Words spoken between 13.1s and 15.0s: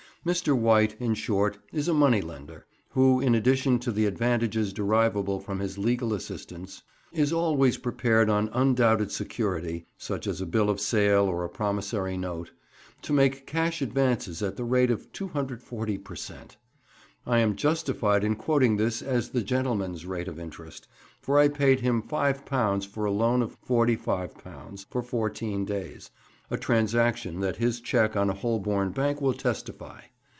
make cash advances at the rate